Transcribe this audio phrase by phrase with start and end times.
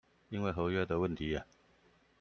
[0.29, 1.43] 因為合約的問題